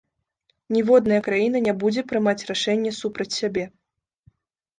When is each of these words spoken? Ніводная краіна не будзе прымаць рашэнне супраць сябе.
Ніводная 0.75 1.19
краіна 1.27 1.57
не 1.67 1.73
будзе 1.83 2.01
прымаць 2.13 2.47
рашэнне 2.49 2.91
супраць 3.01 3.29
сябе. 3.39 3.63